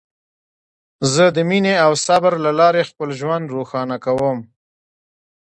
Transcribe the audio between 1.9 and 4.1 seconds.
صبر له لارې خپل ژوند روښانه